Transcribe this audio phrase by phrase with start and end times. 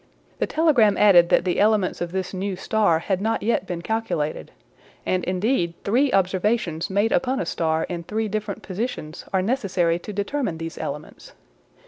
[0.39, 4.49] The telegram added that the elements of this new star had not yet been calculated;
[5.05, 10.11] and indeed three observations made upon a star in three different positions are necessary to
[10.11, 11.33] determine these elements.